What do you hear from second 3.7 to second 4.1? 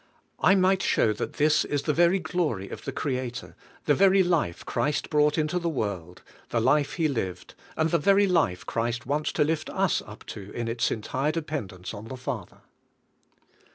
the